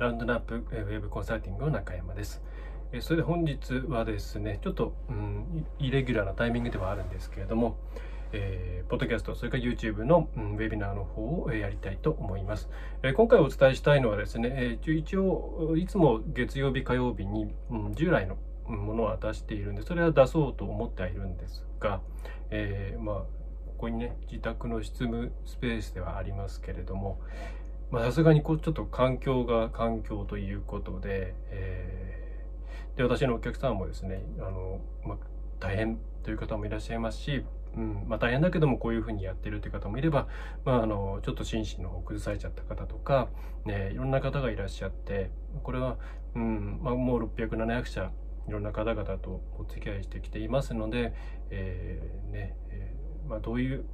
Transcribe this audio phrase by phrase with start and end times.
[0.00, 2.40] ラウンドナップウェブコンサルティングの中山です
[3.00, 7.76] それで本日はですねちょっと、うん、イレギュラーなタイミングではあるんですけれども
[8.32, 12.68] えー、ポッドキャスト、それから YouTube の、うん、ウェビナーの方をやりたいと思います。
[13.02, 18.36] え、今回お伝えしたいのはですね、えー、一応、いつも月曜日、火曜日に、うん、従来の
[18.68, 22.02] ものは出しているんで、それは出そうと思ってはいるんですが、
[22.50, 23.26] えー、まあ、こ
[23.86, 27.18] こにね、自宅の執務スペースではありますけれども、
[27.90, 35.18] まあ、さすがにこう、ちょっと環境が環境ということで、えー、で、私のお客さんもですね、あの、まあ、
[35.58, 37.44] 大変という方もいらっしゃいますし、
[37.76, 40.26] うんまあ、大変だけどもこういうふうにやってるという方もいれば、
[40.64, 43.28] まあ、あのちょっと心身の方崩されちゃった方とか、
[43.64, 45.30] ね、いろんな方がいらっしゃって
[45.62, 45.96] これは、
[46.34, 48.10] うんまあ、もう600700社
[48.48, 51.14] いろんな方々とお付き合いしてきていますので、
[51.50, 53.84] えー、ねえー、まあ、どういう、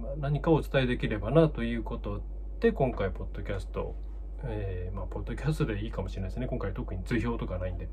[0.00, 2.22] まあ、何かをお伝えできればなということ
[2.60, 3.96] で今回ポッドキャスト
[4.44, 6.46] えー、まあ、ポッドキャストでいいかもしれないですね。
[6.46, 7.88] 今回特に図表とかないんで。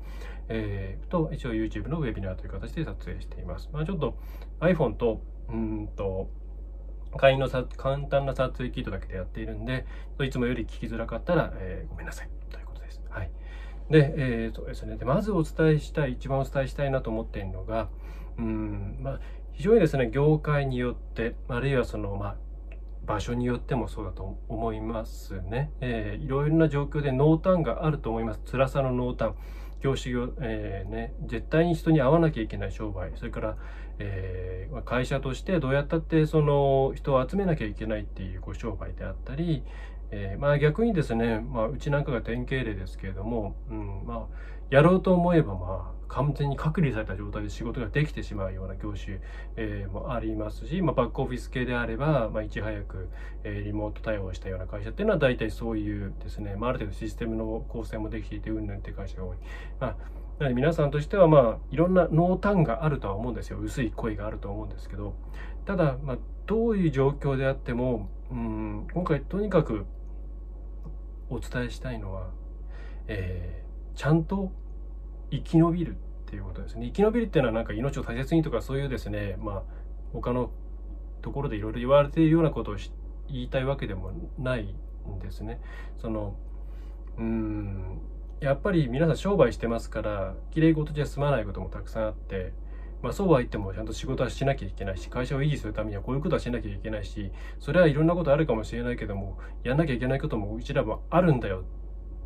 [0.48, 3.68] えー、と、一応 YouTube のウェビナーという形で撮影しています。
[3.70, 4.16] まあ、ちょっと
[4.60, 6.30] iPhone と、うんと、
[7.18, 9.84] 会員のさ簡単な撮影キットだけでやっているんで、
[10.22, 12.30] いつもより聞きづらかったら、えー、ごめんなさい。
[12.50, 13.02] ということです。
[13.10, 13.30] はい。
[13.90, 14.96] で、えー、そうですね。
[14.96, 17.90] で、まずお伝えしたい、一番お伝えしたいなと思っているのが、
[18.38, 19.20] うん、まあ、
[19.52, 22.36] 非常にですね、業界によって、あるいはその、まあ、
[23.08, 25.72] 場所によってもそうだと思いますね。
[25.80, 28.40] えー、いろいろな状況で濃淡があると思います。
[28.44, 29.34] 辛さの濃淡。
[29.80, 33.12] 業種業、えー、ね、絶対に人に会わなきゃいけない商売。
[33.14, 33.56] それから、
[33.98, 39.62] えー、会社としてどうやったってその人を集めなきゃいけないっていうご商売であったり、
[40.10, 44.26] えー、まあ逆にですね、まあうちなんかが典型例ですけれども、うん、まあ
[44.70, 49.20] やろうと思えばまあ完全に隔離された状態で仕事ができてしまうような業種、
[49.56, 53.08] えー、もありますし、まあ、バックオフィス系であれば、まあ、いち早く、
[53.44, 59.36] え、リモート対応したような会社っていうのは大体そういうですね、まあ、ある程度システムの構成もできていてうんぬんって会社が多い。
[59.80, 59.96] まあ
[60.38, 65.16] なので皆さんとしてはまあいろんな濃淡があるとは思うんですよ薄い声があると思うんですけど
[65.66, 69.84] ただ、まあ、どういう状況であってもうん今回とにかく
[71.28, 72.30] お伝えしたいのは、
[73.08, 74.52] えー、ちゃんと
[75.30, 75.94] 生き延びるっ
[76.26, 76.86] ていうことですね。
[76.86, 79.62] 生き延びるっていうのはなんか命を大切にとかそういうですね、まあ
[80.12, 80.50] 他の
[81.22, 82.76] ところでいろいろ言われているようなことを
[83.28, 84.74] 言いたいわけでもない
[85.08, 85.60] んですね。
[85.98, 86.36] その
[87.18, 88.00] うん
[88.40, 92.52] やっぱり皆さん商売してますから綺麗事じゃ済まないこともたくさんあって、
[93.02, 101.64] まあ、そうは言ってもちゃんと仕事はしなきゃいけないし会社を維持するためにはこういうことはしなきゃいけないしそれはいろんなことあるかもしれないけどもやんなきゃいけないこともうちらもあるんだよ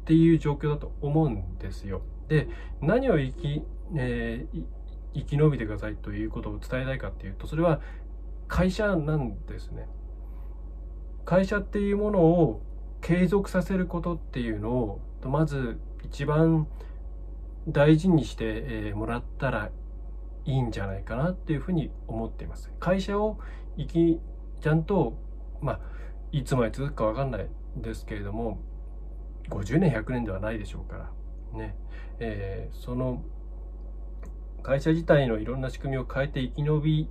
[0.03, 2.03] っていう状況だと思うんですよ。
[2.29, 2.49] で
[2.81, 3.63] 何を生き,、
[3.97, 4.65] えー、
[5.15, 7.81] 生き延びてくださいということを伝えたいかっていうとそれは
[8.49, 9.89] 会社なんですね。
[11.25, 12.63] 会社っていうものを
[13.01, 16.67] 継続させることっていうのをまず一番
[17.69, 19.71] 大事にして、えもらったら
[20.45, 22.71] いいんじゃないかなっていうふうに思っています。
[22.81, 23.39] 会社を
[23.79, 24.21] 生き
[24.61, 25.17] ちゃんと
[25.61, 25.81] まあ
[26.33, 28.61] いつまで続くか分かんないですけれども
[29.49, 31.11] 50年100年ではないでしょうから
[31.53, 31.77] ね、
[32.25, 33.23] えー、その
[34.63, 37.09] 会社自体のいろんな仕組みを変えて生き延び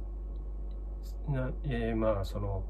[1.28, 2.64] な、えー、まあその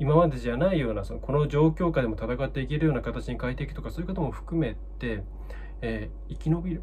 [0.00, 5.22] 今までじゃないようなそのこの状況下でも戦っていけるような形に変えていくとかそういうことも含めて、
[5.80, 6.82] えー、生き延びる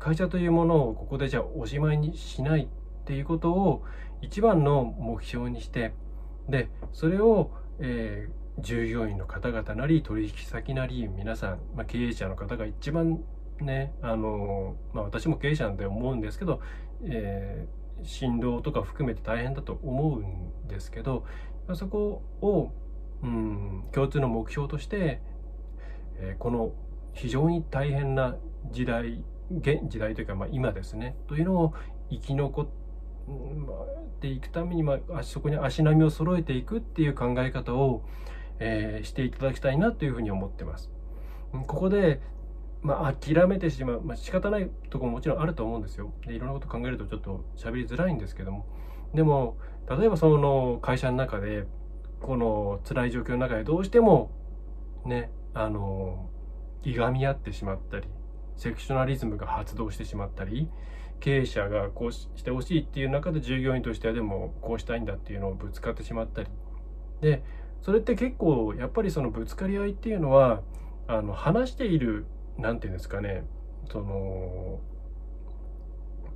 [0.00, 3.84] 会社というものをここでじゃあおしまいにしないっていうことを
[4.20, 5.94] 一番の目標にして
[6.48, 13.20] でそれを、えー、従業員の方々なり取引先なり皆さん、まあ、経営者の方が一番
[13.64, 16.60] ねあの、まあ、私も経営者なんで思うんですけど、
[17.04, 21.24] えー、振動とか含めて大変だと思うんですけど
[21.74, 22.72] そこを、
[23.22, 25.20] うん、共通の目標として、
[26.16, 26.72] えー、この
[27.14, 28.36] 非常に大変な
[28.70, 31.74] 時代現時代というか、まあ、今ですねというのを
[32.10, 32.68] 生き残っ
[34.20, 38.04] ていくために、まあ、そこに足並みを揃えていくっていう考え方を、
[38.58, 40.90] えー、していただきたいなというふうに思ってます。
[41.52, 42.20] ここで、
[42.82, 46.12] まあ、諦めてしまう、まあ、仕方ないとこももちろんあると思うんですよ。
[46.26, 48.66] でいろんなこと考えるとちょっと喋りづらいんですけども。
[49.14, 49.56] でも、
[49.88, 51.66] 例えばその会社の中で、
[52.20, 54.30] この辛い状況の中でどうしても、
[55.04, 56.28] ね、あの、
[56.82, 58.06] いがみ合ってしまったり
[58.56, 60.68] セクショナリズムが発動してしまったり
[61.20, 66.48] 経営者がこうしてほしいっていう中で従業員としてはでもこうしたいんだっていうのをぶつかってしまったり
[67.20, 67.42] で
[67.82, 70.62] それって結構やっぱりそのぶつかり合いっていうのは
[71.08, 72.26] あの話している
[72.58, 73.44] 何て言うんですかね
[73.90, 74.80] その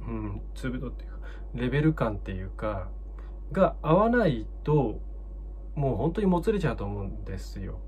[0.07, 1.19] うんつぶどっていうか
[1.55, 2.89] レベル感っていうか
[3.53, 5.01] が合わないと
[5.75, 7.79] もう本当にもつれちゃうと思うんですよ。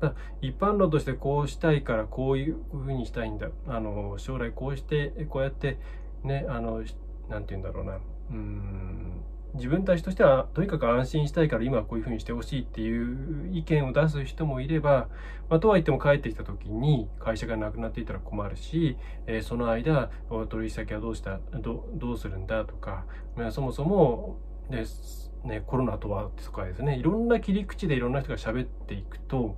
[0.00, 5.78] だ一般論としてこうしたいからこういうふうにしたいんだあの将来こうしてこうやって
[6.22, 6.84] ねあの
[7.28, 7.98] 何て言うんだろうな
[8.30, 9.24] うん
[9.54, 15.08] 自分たちとしてはとにかく安心したいから今はこういうふうにしてほしいっていう意見を出す人もいれば、
[15.48, 18.96] まあ、とはいっても帰ってきた時に会社がなくなっていたら困るし、
[19.26, 20.10] えー、その間
[20.48, 23.04] 取引先はどうしたどどうするんだとか、
[23.36, 24.38] まあ、そもそも
[24.70, 29.56] です、ね、コロナとはとかですねいろんな切り口でいろんな人が喋っていくと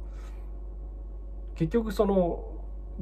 [1.57, 2.45] 結局その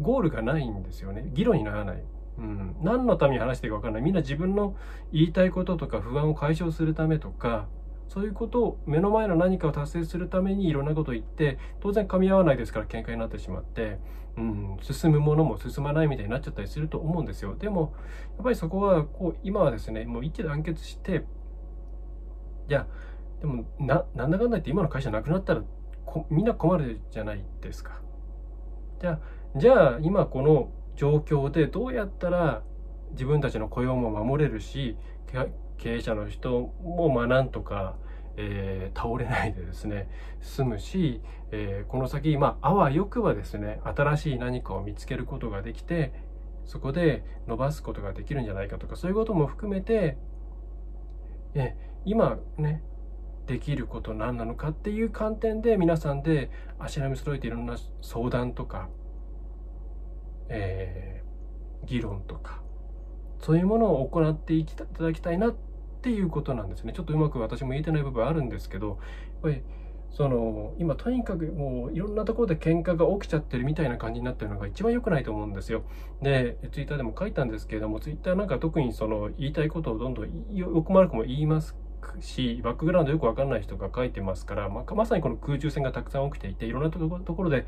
[0.00, 2.02] ゴールがないんですよね議論にならない。
[2.38, 4.02] うん、何のために話していいか分からない。
[4.02, 4.76] みんな自分の
[5.12, 7.66] 言いたいこととか不安を解消するためとか
[8.08, 13.98] そういうことを目の前の何かを達成するためにいろんなことを言って当然噛み合わないですから喧嘩になってしまって、
[14.36, 17.56] うん、進むものも進まないみたいになっちゃったりすると思うんですよ。
[17.56, 17.92] でも
[18.36, 21.24] やっぱりそこはこう今はですねもう一致団結して
[22.68, 22.86] いや
[23.40, 25.62] でもななんだかんだ言って今の会社なくなったら
[26.30, 28.00] みんな困るじゃないですか。
[29.00, 29.20] じゃあ
[29.58, 32.62] じゃあ今この状況でどうやったら
[33.12, 34.96] 自分たちの雇用も守れるし
[35.78, 37.94] 経営者の人もまあなんとか、
[38.36, 40.08] えー、倒れないでですね
[40.40, 41.22] 済むし、
[41.52, 46.12] えー、この先まああわよくばですね新しい何かを見つけることができて
[46.64, 50.18] そこで伸ばすことができるんじゃないかとかそういうことも含めて、
[51.54, 51.74] え
[52.04, 52.82] 今ね
[53.46, 58.90] できること何なのかっていう観点で皆さんで足並み揃えていろんな相談とか、
[60.48, 62.62] えー、議論とか
[63.40, 65.56] そういうものを行っていただきたいなっ
[66.02, 68.96] ていうことなんですねちょっとうまく私も言えてない部分あるんですけどやっ
[69.42, 69.62] ぱり
[70.10, 75.84] その今とにかくもういろんなところで喧嘩が起きちゃってるみたいな感じになってるのが一番良くないと思うんですよ。
[76.22, 81.76] で、ツイッターでも書いたんですけれども、ツイッターなんか特にその言いたいことをどんどんよくも悪くも言います
[82.20, 87.66] しバックグラウンドよく分かんない人が書いてますから、まあ、まさにこの空中戦がたくさん起きていていろんなところで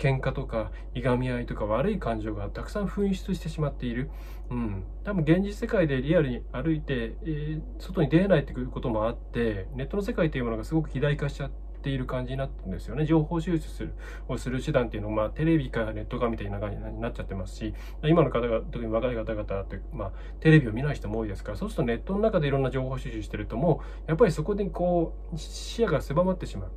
[0.00, 4.10] 喧嘩とかいがみ合いとか悪い感情がたくさん噴出してしまっている、
[4.50, 11.50] うん、多分現実世界でリアルに歩いて、えー、外に出れないっていうこともあってネットの世界というものがすごく肥大化しちゃっ
[11.82, 13.06] ている感じになってるんですよね。
[13.06, 13.94] 情報収集する
[14.28, 17.74] をする手段っていうのは、まあ、テレビかネットかみたいな感じになっちゃってますし、
[18.04, 26.70] 今の方が、特に若い方々って、まあ、テレビを見ない人も多いですから、そうするとネットの中でいろんな情報収集してるともう、やっぱりそこでこう、視野が狭まってしまう。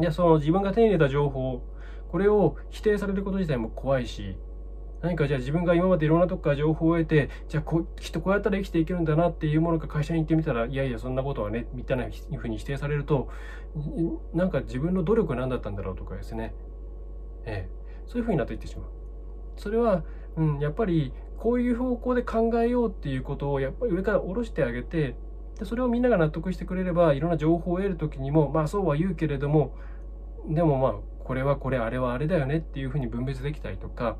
[0.00, 1.62] いや、その自分が手に入れた情報、
[2.16, 4.38] これを否定されること自体も怖いし、
[5.02, 12.06] 何かじゃあ自分が今までいろんなとこから情報を得て、じゃあこきっとこうやったら生きていけるんだなっていうものが会社に行ってみたら、いやいや、そんなことはね、みたいな
[12.38, 13.28] ふうに否定されると、
[14.32, 16.54] なんか自分の努力は何だったんだろうとかですね、
[17.44, 17.70] ええ、
[18.06, 18.86] そういうふうになっていってしまう。
[19.58, 20.02] それは、
[20.38, 25.16] うん、やっぱりこういう方向で考えようっていうことをやっぱり上から下ろしてあげて、
[25.58, 29.76] でそれをみんなが納得してくれればいろんな情報を得る時にもまあそうは言うけれども
[30.48, 34.16] でもまあこれはこれあれはあれだよねっていうふうに分別できたりとか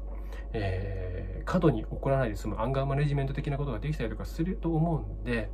[0.53, 5.50] えー、過度に起こらないで済むアンガーマネジメント的なことができたりとかすると思うんで、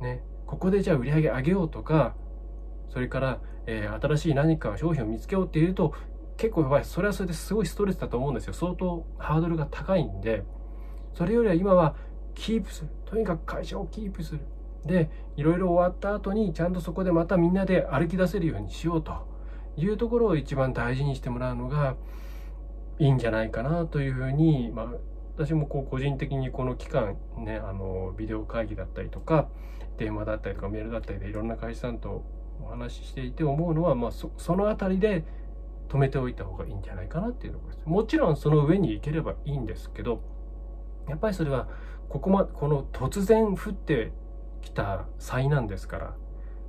[0.00, 2.14] ね、ここでじゃあ売り上げ上げようとか
[2.88, 5.94] それから、えー、新しい何か商品を見つけようっていうと
[6.36, 6.84] 結構やばい。
[6.84, 8.54] それはそれですごいストレスだと思うんですよ。
[8.54, 10.42] 相当ハードルが高いんで
[11.12, 11.94] それよりは今は
[12.34, 12.88] キープする。
[13.04, 14.40] とにかく会社をキープする。
[14.84, 19.33] でいろいろ終わった後にちゃんとそこでまたみんなで歩き出せるようにしようと。
[19.76, 21.96] いうところを一番大事にしてもらうのが
[22.98, 24.86] いいんじゃないかなというふうに、まあ、
[25.36, 29.48] 私もこう個人的にこの期間ねあのビデオ会議だったりとか
[29.98, 32.24] 電話だったりとかメールだったりでいろんな会社さんと
[32.62, 35.24] お話ししていて思うのは、まあ、そその辺りで
[35.88, 37.86] 止めておいた方がいいんじゃないかなっていうところです。
[37.86, 40.22] もちろんその上に行ければいいんですけど
[41.08, 41.68] やっぱりそれは
[42.08, 44.12] ここまこの突然降って
[44.62, 46.16] きた災難ですから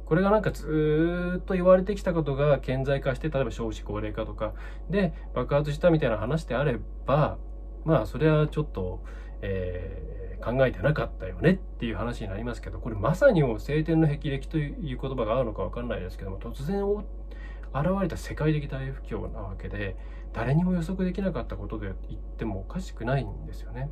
[0.06, 4.54] これがなんかずっと言われてきたことが顕在化して例えば少子高齢化とか
[4.90, 7.38] で爆発したみたいな話であれば
[7.86, 9.04] まあそれはちょっと、
[9.42, 19.96] えー、考えてなかったよねっていう話になりますけどこれまさにもう晴天の霹靂という言葉があるのか分かんないですけども突然現れた世界的大不況なわけで
[20.34, 23.90] 誰にも予測できなかったことで言ってもおかしくないんですよね。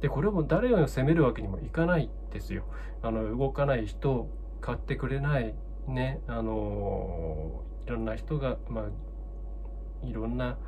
[0.00, 2.64] でこれも誰を責めるわけにもいかないですよ。
[3.02, 4.28] あの動かない人
[4.60, 5.54] 買ってくれない
[5.86, 10.58] ねあのいろんな人がまあいろんな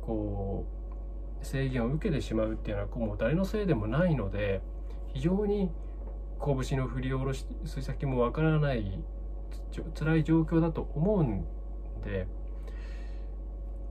[0.00, 0.66] こ
[1.42, 4.62] う制限を受けてしまうっていうのはもう誰のせいでもないので
[5.12, 5.70] 非常に
[6.40, 7.46] 拳の振り下ろし
[7.80, 9.02] 先もわからない
[9.94, 11.44] 辛い状況だと思うん
[12.02, 12.26] で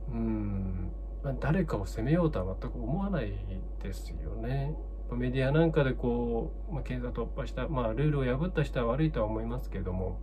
[0.09, 0.91] うん
[1.39, 3.33] 誰かを責めようとは全く思わない
[3.81, 4.75] ですよね。
[5.11, 10.19] メディアなんかでこう、まあ、検査突破した、まあ、ルールを破った人は悪いとは思いますけれども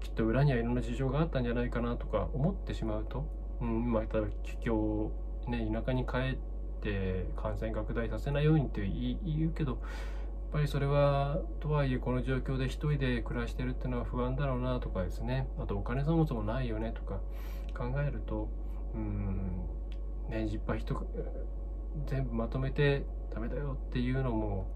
[0.00, 3.26] きっと裏にはいろんな事情があったんじゃないかなとか思ってしまうと、
[3.60, 5.12] うんまあ、例えば帰郷、
[5.46, 6.38] ね、田舎に帰っ
[6.82, 9.80] て感染拡大させないようにって言うけどやっ
[10.52, 15.46] ぱりそれはとはいえこの状況で一人で暮らしてるっていうのは不安だろうなとかですね。
[15.60, 17.20] あとお金そもそもないよねとか
[17.72, 18.48] 考えると
[18.92, 19.68] うん
[20.28, 21.06] ねいっぱい人
[22.06, 24.66] 全部まとめてダメだよっていうのも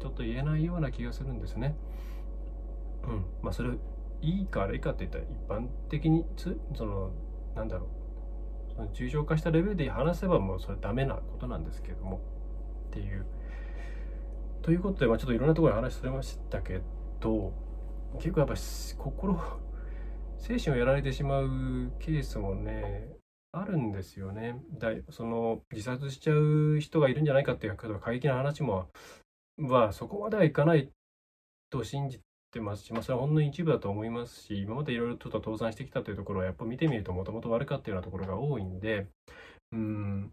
[0.00, 1.76] ちょっと言えないような気がするんですね。
[3.04, 3.24] うん。
[3.42, 3.70] まあそれ
[4.20, 7.10] いいか悪いかって言ったら一般的につその
[7.54, 7.86] なんだろ
[8.70, 12.20] うその重症化したレベルで話せばもうそれダメなことなんですけども
[12.88, 13.26] っていう。
[14.62, 16.80] ということで、まあ、ちょっといろんなところに話されましたけ
[17.20, 17.52] ど
[18.18, 19.40] 結構やっぱ心
[20.36, 23.17] 精神をやられてしまうケースもね
[23.52, 24.60] あるんですよね。
[24.78, 28.90] だその自殺しちゃう人がいるんじゃないかっていう過激な話も
[29.58, 30.90] はそこまではいかない
[31.70, 32.20] と信じ
[32.52, 39.06] てますし、まあ、それはほんの一部だと思いますし今までいろいろちょっと倒産してきたというところはやっぱ見てみるともともと悪かったようなところが多いんで
[39.72, 40.32] うん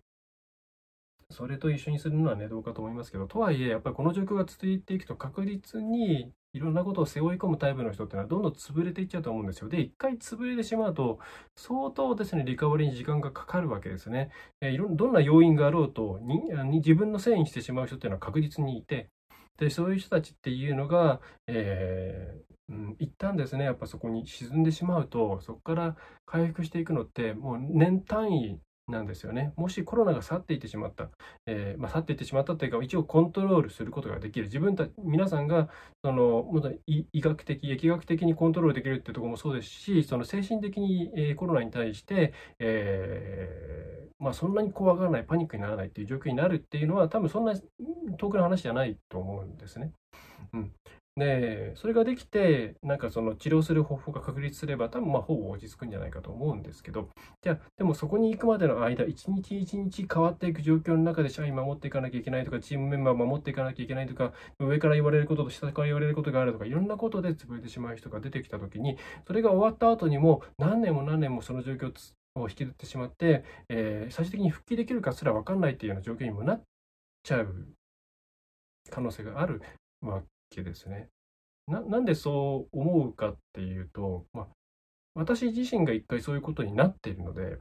[1.32, 9.68] それと一緒にするのはねどうかと思いますけどとはいえやっぱりこの状況が続いていくと確実にいろんなことを背負い込むタイプの人っていうのはどんどん潰れていっちゃうと思うんですよ。
[9.68, 11.20] で、一回潰れてしまうと、
[11.58, 14.32] 相当ですね、リカバリーに時間がかかるわけですね。
[14.62, 16.42] えいろどんな要因があろうとに
[16.80, 19.10] 自分のせいにしてしまう人っていうのは確実にいて、
[19.58, 29.52] で、そういう人たちっていうのが、えー、うん、一旦ですね、やっぱそこに沈んでしまうと、そこから回復していくのって、もう年単位なんですよね。
[29.56, 31.10] もしコロナが去っていってしまった、
[31.48, 34.46] えー、まあ、去っていってしまったというか、一応コントロールすることができる。
[34.46, 35.70] 自分た皆さんが
[36.04, 36.46] その
[36.86, 47.56] 医学的、疫学的にコントロールできるっていうところもそうですし、その精神的に、えー、コロナに対して、えー、まあ、そんなに怖がらない、パニックにならないっていう状況になるっていうのは、多分そんな
[48.18, 49.92] 遠くの話じゃないと思うんですね。
[50.54, 50.72] うん、
[51.18, 57.08] で、それができて、なんかその治療する方法が確立すれば、多分まあほぼ落ち着くんじゃないかと思うんですけど、
[57.42, 71.94] じゃあ、でもそこに行くまでの間、一日一日変わっていく状況の中で社員守っていかなきゃいけないとか、チームメンバー守っていかなきゃいけないとか、上から言われることと下から言われることがあるとか、いろんなことで潰れてしまう人が出てきたときに、それが終わった後にも、何年も何年もその状況
[72.36, 76.62] を引きずってしまって、えー、最終的に復帰できるかすら分かんないっていうような状況にもなっ
[77.24, 77.68] ちゃう
[78.90, 79.62] 可能性がある
[80.02, 80.22] わ
[80.56, 81.10] けですね。
[81.68, 84.48] なんでそう思うかっていうと、まあ、
[85.16, 87.58] 私自身が一回そういうことになっているので、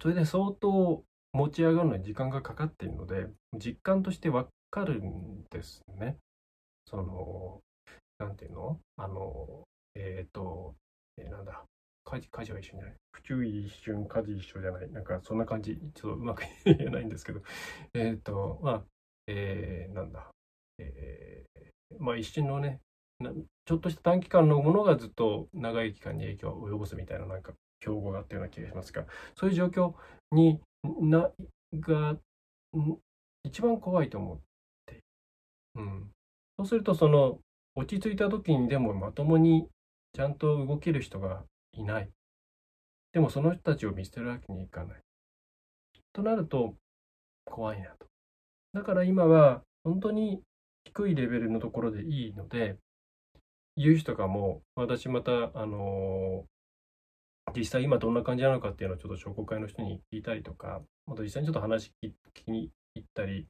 [0.00, 6.16] それで相当持ち上がるのに時間がかかっているので、実感としてわかるんですね。
[6.86, 7.60] その、
[8.18, 8.80] なんていうの？
[8.96, 10.74] あの、えっ、ー、と、
[11.16, 11.64] えー、なんだ、
[12.04, 12.94] 家事、家事は一緒じゃない。
[13.12, 14.90] 不注意一瞬、家事一緒じゃない。
[14.90, 17.40] なんかそんな感じ、ちょっとうまく言えないんですけど、
[17.94, 18.84] えっ、ー、と、まあ、
[19.26, 20.30] えー、なんだ、
[20.78, 22.80] えー、まあ一瞬のね、
[23.66, 29.06] ちょっとした短期間のものがずっと長い期間に影響を及ぼすみたいななんか競合があったような気がしますが、
[29.36, 29.94] そういう状況
[30.32, 31.30] にな、
[31.74, 32.16] が、
[33.44, 34.38] 一番怖いと思っ
[34.86, 35.02] て、
[35.74, 36.10] うん。
[36.58, 37.38] そうすると、その、
[37.74, 39.68] 落ち着いた時にでもまともに
[40.12, 42.10] ちゃんと動ける人がいない。
[43.12, 45.02] でもその人たちを見捨てるわけにいかない。
[46.12, 46.74] となると、
[47.44, 48.06] 怖いなと。
[48.72, 50.42] だから今は、本当に
[50.88, 52.76] 低いレベルのところでいいので、
[53.76, 56.44] 有志とかも、私また、あの、
[57.54, 63.46] 実際今どんな感じなのかっていうのをちょっと商工会の人に聞いたりとか、また実際にちょっと話聞きに行ったり、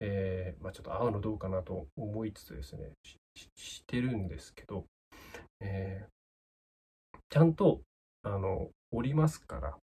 [0.00, 3.18] えー、まあ、ちょっと会うのどうかなと思いつつですね、し
[3.56, 4.84] してるんですけど、
[5.60, 7.80] えー、ちゃんと、
[8.22, 9.76] あの、おりますから、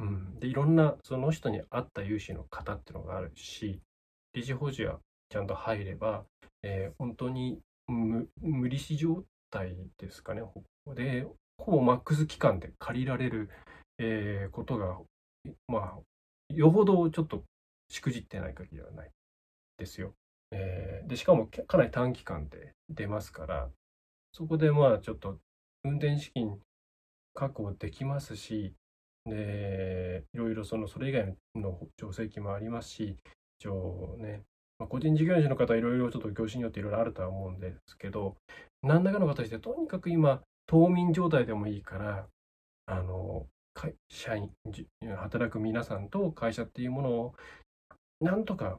[0.00, 0.40] うん。
[0.40, 3.80] で、いろんなその人に合った融資の方っていうのがあるし、
[4.32, 6.24] 理事保持はちゃんと入れば、
[6.62, 10.42] えー、本当に無無利子状態ですかね。
[10.94, 11.26] で、
[11.58, 13.50] ほぼマックス期間で借りられる、
[13.98, 14.98] えー、ことが、
[15.68, 17.44] まあ、よほどちょっと
[17.88, 19.10] しくじってない限りはない
[19.78, 20.14] ですよ。
[20.50, 23.68] えー、で、しかもかなり短期間で出ますから、
[24.32, 25.38] そこでまあちょっと
[25.84, 26.58] 運転資金
[27.34, 28.74] 確保できますし、
[29.26, 33.16] で、いろいろその、それ以外の助成金もありますし、
[33.58, 34.42] 一応ね、
[34.84, 38.36] まあ、個人事業主の方いろいろちょっと業種によっていろいろあるとは思うんですけど、
[38.82, 42.26] 何らかの形でとにかく今、冬眠状態でもいいから、
[42.86, 44.50] あの、会社員、
[45.16, 47.34] 働く皆さんと会社っていうものを、
[48.20, 48.78] なんとか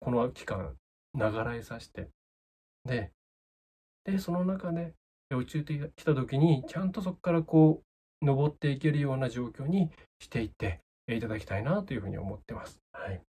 [0.00, 0.76] この期間、
[1.14, 2.08] ながらえさせて、
[2.84, 3.10] で、
[4.04, 4.92] で、その中で
[5.34, 7.82] 落ちてきた時に、ちゃんとそこからこ
[8.22, 9.90] う、登っていけるような状況に
[10.20, 12.78] していっていただきたいなというふうに思ってます。
[12.92, 13.22] はい。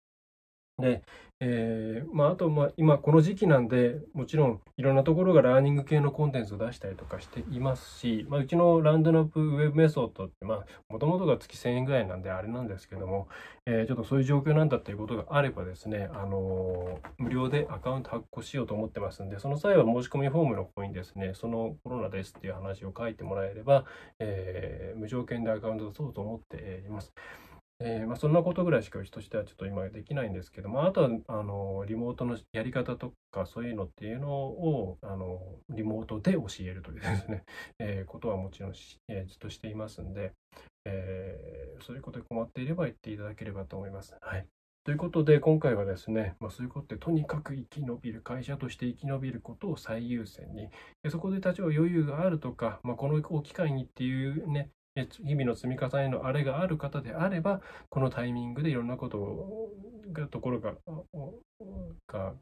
[0.80, 1.02] で、
[1.40, 13.28] えー、まあ、あと、まあ、今この時期なんで、もちろんいろんなところがラーニング系のコンテンツを出したりとかしていますし、まあ、うちのランドナップウェブメソッドって、まあ、もともとが月1000円ぐらいなんであれなんですけども、
[13.66, 23.86] えー、ちょっとそういう状況なんだっていうことがあればですね、あのー、無料でアカウント発行しようと思ってますんで、その際は申し込みフォームの方にですね、そのコロナですっていう話を書いてもらえれば、
[24.20, 27.14] え無条件でアカウントを出そうと思っています。
[27.80, 37.44] えー、まあ、そんなことぐらいしかうちとしてはちょっと今できないんですけども、あとはあのリモートのやり方とかそういうのっていうのをあのリモートで教えるというですね、
[37.80, 38.74] えー、ことはもちろん、
[39.10, 40.34] えー、ずっとしていますんで、
[40.86, 44.16] えそういうことで困っていれば言っていただければと思います。
[44.22, 44.48] はい。
[44.88, 50.70] ということで、今回はですね、まあ、そういうことで、とにかく生き延びる、会社として生き延びることを最優先に、
[51.10, 54.70] そこで立場余裕があるとか、まあ、この機会にっていうね、
[55.06, 59.70] 日々の積み重ねのあれがある方であれば、このタイミングでいろんなこと
[60.12, 60.76] が、ところが、
[62.08, 62.34] が、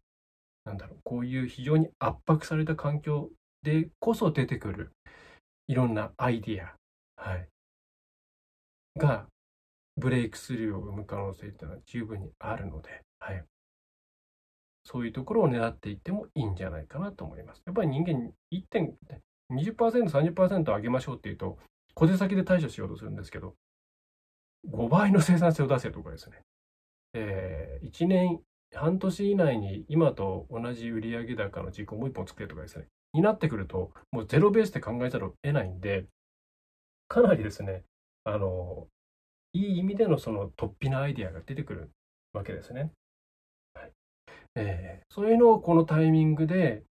[0.63, 3.29] なんだろう、こういう非常に圧迫された環境
[3.63, 4.91] でこそ出てくる、
[5.67, 6.75] いろんなアイディア、
[7.17, 7.47] はい、
[8.97, 9.27] が、
[9.97, 13.43] ブレイクスルーを生む可能性っていうのは十分にあるので、はい。
[14.83, 17.62] そういうところを狙っていってもいいんじゃないかなと思います。
[17.65, 18.95] やっぱり人間1点、
[19.51, 21.57] 20%、30%上げましょうっていうと、
[21.96, 23.56] 小手先で対処しようとするんですけど、
[24.70, 26.42] 5倍の生産性を出せとかですね、
[27.14, 28.42] えー、1年、
[28.74, 36.06] 半年以内に今と同じ売上高の軸をもう一本作れとかですね、になってくると、もうゼロベースで考えざるを得ないんで、
[37.08, 37.84] かなりですね、
[38.25, 38.88] あの、
[39.54, 41.92] いい意味でのその突飛なアイデアが出てくる
[42.34, 42.92] わけですね。
[43.74, 43.92] はい。
[44.56, 46.84] えー、そういうのをこのタイミングで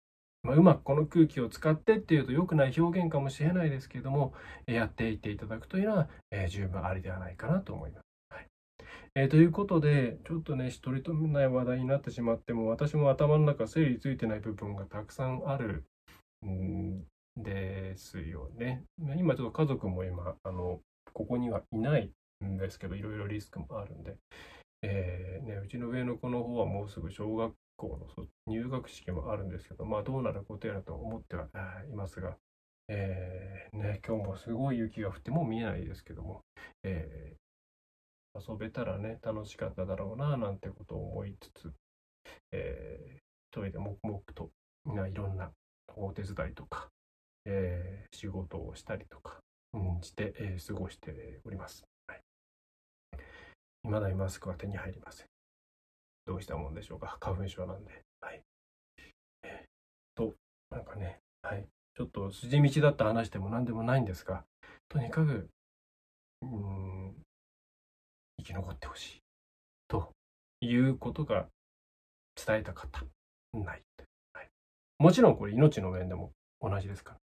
[0.44, 4.34] まあ、うまくこの空気を使ってっていうと良くない表現かもしれないですけれども、
[4.68, 8.04] やっていっていただくというのは、えー、十分ありではないかなと思います。
[8.30, 8.48] はい
[9.16, 15.86] えー、ということで、ちょっとね、取り留めない話題になってしまっても、私も頭の中整理ついてない部分がたくさんある
[16.46, 17.06] ん
[17.38, 18.84] ですよね。
[19.18, 20.82] 今ちょっと家族も今、あの、
[21.14, 22.12] ここにはいない
[22.44, 24.18] んですけど、いろいろリスクもあるんで、
[24.82, 31.48] えーね、うちの上の子の方はもうすぐ小学校の入学式もあるんですけど、まあどうなることやらと思っては
[31.90, 32.38] いますが、
[32.88, 36.42] えー、ね、今日もすごい雪が降っても見えないですけども、
[36.84, 41.72] えー、遊べたらね、楽しかっただろうな、なんてことを思いつつ、
[42.52, 43.18] えー、
[43.52, 44.50] 一人で黙々と、
[44.86, 45.52] いろんな
[45.96, 46.90] お手伝いとか、
[47.46, 49.40] えー、仕事をしたりとか、
[49.74, 51.86] うん、して、えー、過ごしております。
[52.08, 52.22] はい。
[53.84, 55.33] 未だにマスクは手に入りません。
[56.26, 57.18] どうしたもんでしょうか？
[57.22, 58.04] 花粉症なんで。
[58.22, 58.44] はい。
[59.44, 59.68] えー、
[60.16, 60.36] と、
[60.70, 61.68] なんかね、はい。
[61.96, 64.46] ちょっと筋道だった話でも何でもないんですが、
[64.88, 65.50] とにかく、
[66.42, 67.24] うん、
[68.40, 69.22] 生き残ってほしい。
[69.88, 70.12] と
[70.62, 71.48] いうことが
[72.36, 73.04] 伝えたかった。
[73.54, 73.84] ない。
[74.34, 74.50] はい。
[74.98, 76.32] もちろんこれ命の面でも
[76.62, 77.18] 同じですか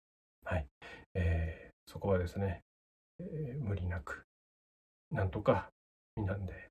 [0.44, 0.52] ら。
[0.52, 0.68] はい。
[1.14, 2.64] えー、そこはですね、
[3.20, 4.26] えー、無理なく、
[5.12, 5.72] なんとか、
[6.16, 6.66] みんなで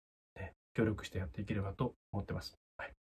[0.76, 2.58] 協力してやっていければと思ってます。
[2.76, 2.92] はい、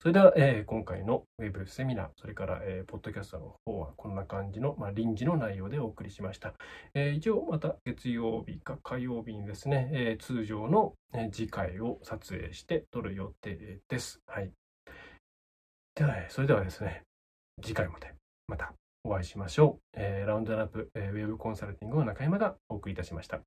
[0.00, 6.54] それでは、えー、今回のウェブセミナー、それから、えー、ポッドキャストの方はこんな感じの、まあ、臨時の内容でお送りしました。
[6.94, 14.20] えー、一応また月曜日か火曜日にですね、え、通常の、え次回を撮影して撮る予定です。
[14.26, 14.50] はい。
[15.94, 17.02] では、それではですね、
[17.62, 18.12] 次回まで
[18.48, 19.82] またお会いしましょう。
[19.94, 23.42] え、ラウンドラップ、えー、ウェブコンサルティングの中山がお送りいたしました。